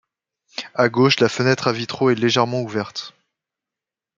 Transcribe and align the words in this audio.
À 0.73 0.89
gauche, 0.89 1.19
la 1.19 1.29
fenêtre 1.29 1.67
à 1.67 1.73
vitraux 1.73 2.09
est 2.09 2.15
légèrement 2.15 2.63
ouverte. 2.63 3.13